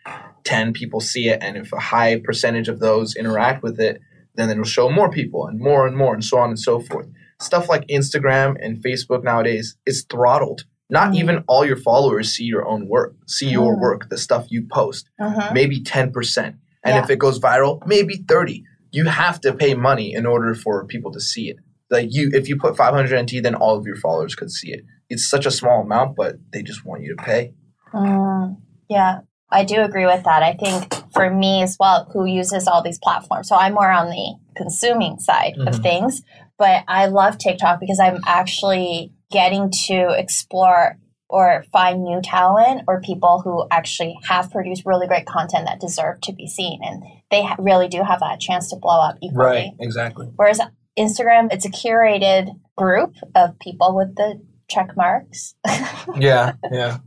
[0.43, 3.99] 10 people see it, and if a high percentage of those interact with it,
[4.35, 7.07] then it'll show more people and more and more, and so on and so forth.
[7.41, 10.63] Stuff like Instagram and Facebook nowadays is throttled.
[10.89, 11.15] Not Mhm.
[11.17, 13.81] even all your followers see your own work, see your Mm.
[13.81, 15.09] work, the stuff you post.
[15.19, 15.53] Mhm.
[15.53, 16.55] Maybe 10%.
[16.85, 17.03] And Yeah.
[17.03, 18.63] if it goes viral, maybe 30.
[18.91, 21.57] You have to pay money in order for people to see it
[21.89, 24.81] like you if you put 500 nt then all of your followers could see it
[25.09, 27.53] it's such a small amount but they just want you to pay
[27.93, 28.57] Mm,
[28.89, 29.19] yeah,
[29.51, 30.43] I do agree with that.
[30.43, 34.09] I think for me as well, who uses all these platforms, so I'm more on
[34.09, 35.83] the consuming side of Mhm.
[35.83, 36.21] things,
[36.57, 40.97] but I love TikTok because I'm actually getting to explore
[41.29, 46.21] or find new talent or people who actually have produced really great content that deserve
[46.21, 49.71] to be seen and they really do have that chance to blow up equally Right,
[49.77, 50.61] exactly whereas
[50.97, 55.55] instagram it's a curated group of people with the check marks
[56.19, 56.97] yeah yeah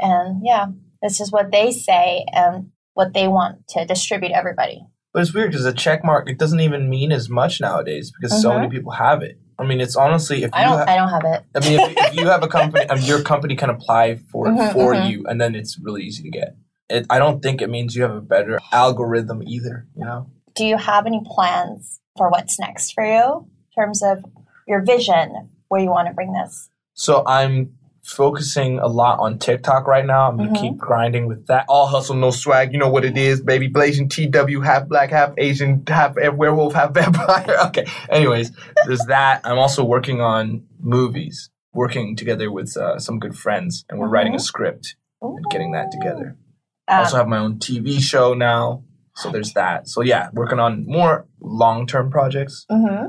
[0.00, 0.66] and yeah
[1.02, 4.80] this is what they say and what they want to distribute everybody
[5.12, 8.40] but it's weird because a check mark it doesn't even mean as much nowadays because
[8.42, 8.56] so Mhm.
[8.60, 11.08] many people have it i mean it's honestly if i you don't have i don't
[11.08, 13.70] have it I mean, if, if you have a company, I mean, your company can
[13.70, 15.08] apply for it Mhm, for mhm.
[15.08, 16.54] you, and then it's really easy to get.
[16.90, 19.86] It, I don't think it means you have a better algorithm either.
[19.96, 24.24] You know, do you have any plans for what's next for you in terms of
[24.66, 29.86] your vision where you want to bring this so I'm focusing a lot on TikTok
[29.88, 30.28] right now.
[30.28, 30.60] I'm gonna Mhm.
[30.60, 31.64] keep grinding with that.
[31.68, 32.72] All hustle, no swag.
[32.72, 33.68] You know what it is, baby.
[33.68, 37.56] Blasian TW, half black, half Asian, half werewolf, half vampire.
[37.66, 37.84] Okay.
[38.08, 38.52] Anyways,
[38.86, 39.40] there's that.
[39.44, 44.34] I'm also working on movies, working together with uh, some good friends, and we're writing
[44.34, 44.42] a Mhm.
[44.42, 46.36] script and getting that together.
[46.88, 48.84] I Um, also have my own TV show now.
[49.16, 49.88] So there's that.
[49.88, 52.66] So yeah, working on more long term projects.
[52.70, 53.08] mhm.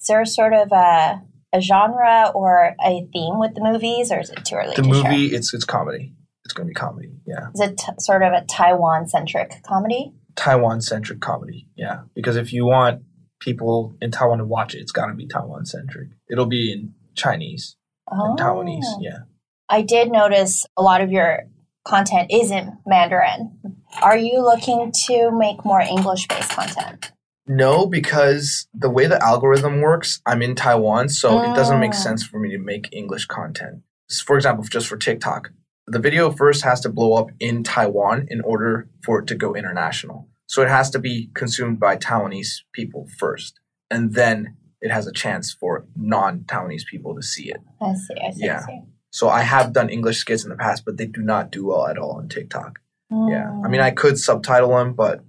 [0.00, 1.20] is there sort of a,
[1.52, 4.88] a genre or a theme with the movies or is it too early The to
[4.88, 5.38] movie, share?
[5.38, 6.12] it's it's comedy.
[6.44, 7.12] It's gonna be comedy.
[7.26, 11.66] Yeah, is it t- sort of a taiwan centric comedy Taiwan centric comedy.
[11.76, 13.02] Yeah, because if you want
[13.40, 16.08] people in Taiwan to watch it, it's gotta be Taiwan centric.
[16.30, 17.76] It'll be in Chinese
[18.10, 18.82] and Taiwanese.
[18.84, 18.98] Oh.
[19.00, 19.20] Yeah.
[19.68, 21.44] I did notice a lot of your
[21.86, 23.58] content is in Mandarin.
[24.02, 27.12] Are you looking to make more English based content?
[27.48, 32.26] No, because the way the algorithm works, I'm in Taiwan, so it doesn't make sense
[32.26, 32.30] mm.
[32.30, 33.82] for me to make English content.
[34.24, 35.50] For example, just for TikTok,
[35.86, 39.54] the video first has to blow up in Taiwan in order for it to go
[39.54, 40.28] international.
[40.46, 45.12] So it has to be consumed by Taiwanese people first, and then it has a
[45.12, 47.60] chance for non Taiwanese people to see it.
[47.80, 48.60] I see, I see, Yeah.
[48.62, 48.80] I see.
[49.10, 51.86] So I have done English skits in the past, but they do not do well
[51.86, 52.80] at all on TikTok.
[53.10, 53.50] Yeah.
[53.64, 53.94] I mean, I oh.
[53.94, 55.20] could subtitle them, but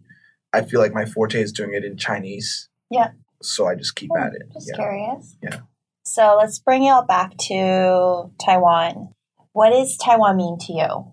[0.54, 2.70] I feel like my forte is doing it in Chinese.
[2.90, 3.12] Yeah.
[3.42, 4.44] So I just keep Oh, at it.
[4.54, 4.76] Just Yeah.
[4.76, 5.38] curious.
[5.44, 5.60] Yeah.
[6.04, 9.10] So let's bring it all back to Taiwan.
[9.52, 11.12] What does Taiwan mean to you?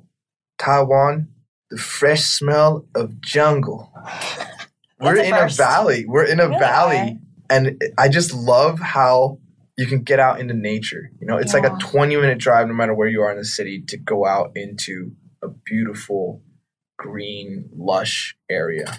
[0.59, 1.29] Taiwan,
[1.70, 3.92] the fresh smell of jungle.
[5.00, 6.05] We're a in a valley.
[6.07, 6.96] We're in a Really valley.
[6.96, 7.11] are.
[7.50, 9.38] And I just love how
[9.77, 11.11] you can get out into nature.
[11.20, 13.44] You know, it's like a 20 minute drive, no matter where you are in the
[13.44, 16.40] city, to go out into a beautiful,
[16.97, 18.99] green, lush area.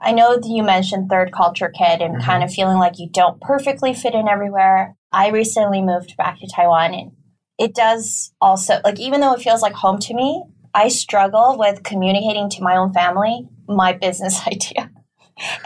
[0.00, 2.22] I know that you mentioned third culture kid and Mhm.
[2.24, 4.96] kind of feeling like you don't perfectly fit in everywhere.
[5.12, 7.12] I recently moved back to Taiwan and
[7.58, 11.82] it does also, like, even though it feels like home to me, I struggle with
[11.82, 14.90] communicating to my own family my business idea.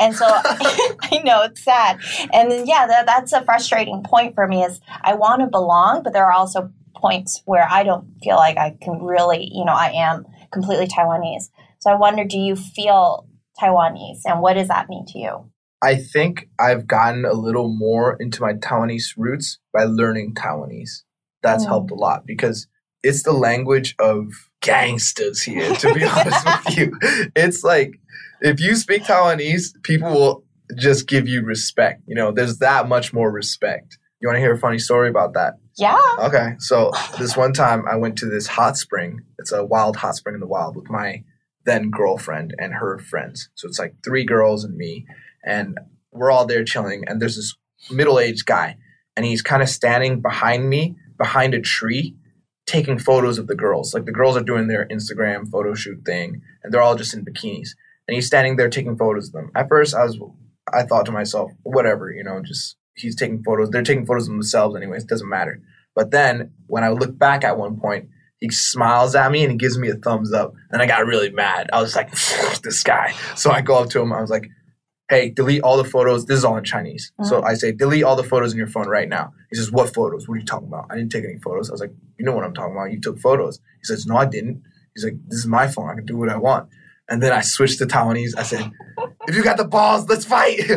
[0.00, 1.98] And so I know it's sad.
[2.32, 6.02] And then, yeah, that, that's a frustrating point for me is I want to belong,
[6.02, 9.72] but there are also points where I don't feel like I can really, you know,
[9.74, 11.50] I am completely Taiwanese.
[11.80, 13.26] So I wonder, do you feel
[13.60, 15.50] Taiwanese and what does that mean to you?
[15.82, 21.02] I think I've gotten a little more into my Taiwanese roots by learning Taiwanese.
[21.42, 21.68] That's Mm.
[21.68, 22.66] helped a lot because
[23.02, 26.98] it's the language of gangsters here, to be honest with you.
[27.36, 28.00] It's like
[28.40, 30.44] if you speak Taiwanese, people will
[30.78, 32.00] just give you respect.
[32.06, 33.98] You know, there's that much more respect.
[34.20, 35.54] You want to hear a funny story about that?
[35.76, 35.98] Yeah.
[36.18, 39.22] Okay, so this one time I went to this hot spring.
[39.38, 41.24] It's a wild hot spring in the wild with my
[41.64, 43.48] then girlfriend and her friends.
[43.54, 45.06] So it's like three girls and me,
[45.44, 45.78] and
[46.12, 47.04] we're all there chilling.
[47.06, 47.54] And there's this
[47.90, 48.76] middle aged guy,
[49.16, 52.16] and he's kind of standing behind me, behind a tree,
[52.66, 53.94] taking photos of the girls.
[53.94, 57.24] Like the girls are doing their Instagram photo shoot thing, and they're all just in
[57.24, 57.70] bikinis.
[58.06, 59.50] And he's standing there taking photos of them.
[59.54, 60.18] At first, I was,
[60.72, 63.70] I thought to myself, whatever, you know, just he's taking photos.
[63.70, 65.04] They're taking photos of themselves, anyways.
[65.04, 65.60] It doesn't matter.
[65.94, 68.08] But then when I look back at one point,
[68.40, 70.54] he smiles at me and he gives me a thumbs up.
[70.70, 71.70] And I got really mad.
[71.72, 72.10] I was like,
[72.62, 73.14] this guy.
[73.36, 74.12] So I go up to him.
[74.12, 74.48] I was like,
[75.08, 76.26] hey, delete all the photos.
[76.26, 77.12] This is all in Chinese.
[77.22, 77.46] So uh-huh.
[77.46, 79.32] I say, delete all the photos in your phone right now.
[79.50, 80.28] He says, what photos?
[80.28, 80.86] What are you talking about?
[80.90, 81.70] I didn't take any photos.
[81.70, 82.90] I was like, you know what I'm talking about.
[82.90, 83.60] You took photos.
[83.80, 84.62] He says, no, I didn't.
[84.94, 85.90] He's like, this is my phone.
[85.90, 86.68] I can do what I want.
[87.08, 88.32] And then I switched to Taiwanese.
[88.36, 88.70] I said,
[89.28, 90.58] if you got the balls, let's fight.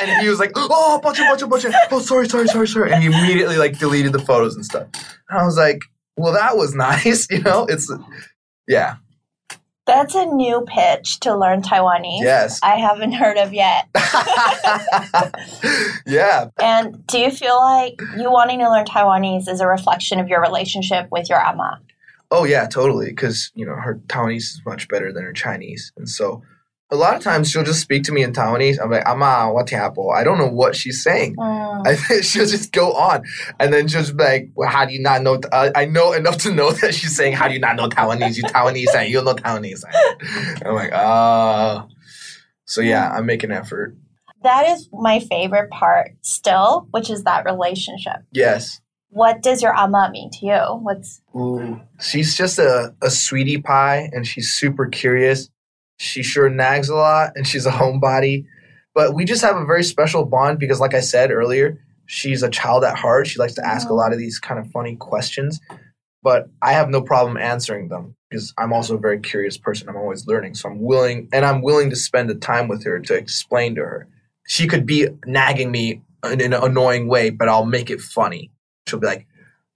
[0.00, 2.92] And he was like, oh, bunch bunch bunch Oh, sorry, sorry, sorry, sorry.
[2.92, 4.86] And he immediately like deleted the photos and stuff.
[5.30, 5.80] And I was like,
[6.16, 7.26] well, that was nice.
[7.30, 7.90] You know, it's,
[8.68, 8.96] yeah,
[9.86, 12.20] That's a new pitch to learn Taiwanese.
[12.22, 12.60] yes.
[12.62, 13.88] I haven't heard of yet.
[16.06, 20.28] yeah, And do you feel like you wanting to learn Taiwanese is a reflection of
[20.28, 21.80] your relationship with your ama?
[22.30, 23.06] Oh yeah, totally.
[23.06, 26.42] Because you know her Taiwanese is much better than her Chinese, and so
[26.90, 28.78] a lot of times she'll just speak to me in Taiwanese.
[28.80, 31.36] I'm like, "Ama, what apple?" I don't know what she's saying.
[31.36, 31.86] Mm.
[31.86, 33.24] I think she'll just go on,
[33.58, 36.12] and then she'll just be like, well, "How do you not know?" Uh, I know
[36.12, 38.36] enough to know that she's saying, "How do you not know Taiwanese?
[38.36, 39.82] You Taiwanese, and you know Taiwanese."
[40.64, 41.86] I'm like, "Ah."
[42.64, 43.96] so yeah, I'm making effort.
[44.42, 48.22] That is my favorite part still, which is that relationship.
[48.32, 48.80] Yes.
[49.10, 50.60] What does your ama mean to you?
[50.82, 51.80] What's Ooh.
[52.00, 55.48] She's just a, a sweetie pie and she's super curious.
[55.98, 58.46] She sure nags a lot and she's a homebody.
[58.94, 62.48] But we just have a very special bond because, like I said earlier, she's a
[62.48, 63.26] child at heart.
[63.26, 63.96] She likes to ask a mm-hmm.
[63.98, 65.60] lot of these kind of funny questions.
[66.22, 69.88] But I have no problem answering them because I'm also a very curious person.
[69.88, 70.54] I'm always learning.
[70.54, 73.82] So I'm willing, and I'm willing to spend the time with her to explain to
[73.82, 74.08] her.
[74.46, 78.50] She could be nagging me in an annoying way, but I'll make it funny.
[78.88, 79.26] She'll be like,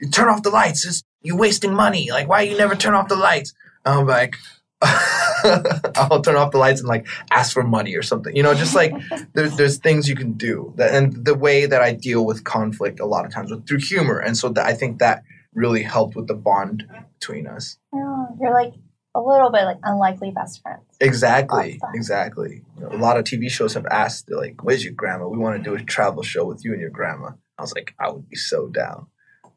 [0.00, 0.86] you turn off the lights.
[0.86, 2.10] It's, you wasting money.
[2.10, 3.52] Like, why you never turn off the lights?
[3.84, 4.36] I'm like,
[4.82, 8.34] I'll turn off the lights and like ask for money or something.
[8.34, 8.94] You know, just like
[9.34, 10.72] there's there's things you can do.
[10.76, 13.80] That, and the way that I deal with conflict a lot of times with through
[13.80, 15.22] humor, and so that I think that
[15.54, 16.86] really helped with the bond
[17.18, 17.76] between us.
[17.94, 18.72] oh, you're like
[19.14, 20.84] a little bit like unlikely best friends.
[21.00, 22.62] Exactly, exactly.
[22.76, 25.28] You know, a lot of TV shows have asked, they're like, "Where's your grandma?
[25.28, 27.94] We want to do a travel show with you and your grandma." I was like,
[28.00, 29.06] I would be so down,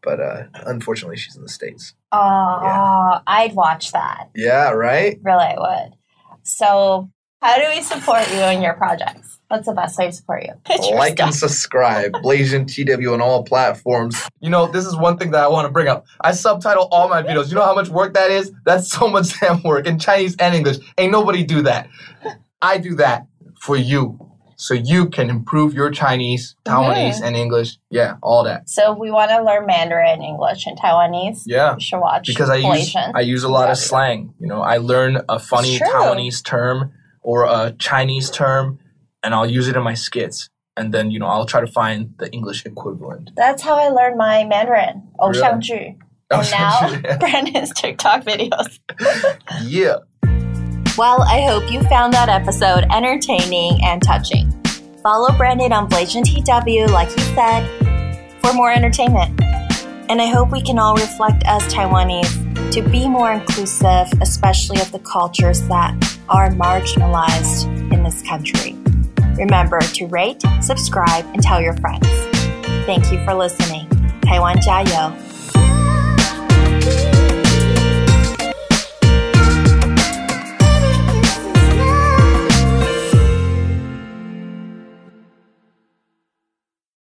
[0.04, 1.94] but uh, unfortunately, she's in the states.
[2.12, 4.30] Oh, I'd watch that.
[4.36, 5.18] Yeah, right.
[5.24, 5.94] Really, I would.
[6.44, 7.10] So,
[7.42, 9.40] how do we support you in your projects?
[9.48, 10.52] What's the best way to support you?
[10.96, 12.12] Like and subscribe.
[12.24, 14.22] Blasian TW on all platforms.
[14.42, 16.06] You know, this is one thing that I want to bring up.
[16.20, 17.48] I subtitle all my videos.
[17.48, 18.52] You know how much work that is?
[18.66, 20.80] That's so much damn work in Chinese and English.
[20.98, 21.88] Ain't nobody do that.
[22.62, 23.28] I do that
[23.62, 24.20] for you
[24.57, 27.27] So you can improve your Chinese, Taiwanese, Mhm.
[27.27, 27.79] and English.
[27.91, 28.69] Yeah, all that.
[28.69, 31.75] So, if we want to learn Mandarin, English, and Taiwanese, Yeah.
[31.75, 33.13] you should watch Because I use Malaysian.
[33.15, 33.89] I use a lot of Yeah.
[33.89, 34.35] slang.
[34.41, 35.89] You know, I learn a funny It's true.
[35.93, 36.91] Taiwanese term
[37.23, 38.81] or a Chinese term,
[39.23, 40.49] and I'll use it in my skits.
[40.81, 43.33] and then you know I'll try to find the English equivalent.
[43.35, 45.03] That's how I learned my Mandarin.
[45.17, 45.97] 偶像剧.
[46.31, 47.17] And now yeah.
[47.19, 48.79] Brandon's TikTok videos.
[49.65, 49.97] yeah.
[50.96, 54.52] Well, I hope you found that episode entertaining and touching.
[55.02, 57.68] Follow Brandon on Blasian TW, like he said,
[58.44, 59.42] for more entertainment.
[60.08, 64.92] And I hope we can all reflect as Taiwanese to be more inclusive, especially of
[64.92, 65.96] the cultures that
[66.30, 68.76] are marginalized in this country.
[69.36, 72.06] Remember to rate, subscribe, and tell your friends.
[72.86, 73.90] Thank you for listening.
[74.22, 75.33] Taiwan 加油!